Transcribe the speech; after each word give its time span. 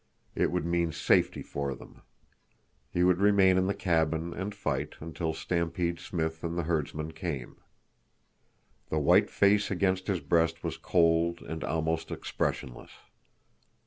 It 0.33 0.49
would 0.51 0.65
mean 0.65 0.91
safety 0.91 1.43
for 1.43 1.75
them. 1.75 2.01
He 2.89 3.03
would 3.03 3.19
remain 3.19 3.55
in 3.55 3.67
the 3.67 3.73
cabin, 3.75 4.33
and 4.33 4.55
fight, 4.55 4.95
until 4.99 5.31
Stampede 5.31 5.99
Smith 5.99 6.43
and 6.43 6.57
the 6.57 6.63
herdsmen 6.63 7.11
came. 7.11 7.57
The 8.89 8.97
white 8.97 9.29
face 9.29 9.69
against 9.69 10.07
his 10.07 10.19
breast 10.19 10.63
was 10.63 10.77
cold 10.77 11.41
and 11.43 11.63
almost 11.63 12.09
expressionless. 12.09 12.89